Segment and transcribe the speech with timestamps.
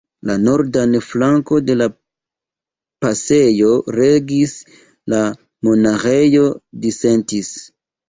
[0.27, 1.87] La nordan flankon de la
[3.05, 4.57] pasejo regis
[5.17, 5.23] la
[5.73, 6.53] Monaĥejo
[6.85, 7.59] Disentis.